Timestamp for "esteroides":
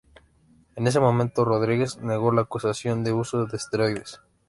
3.55-4.19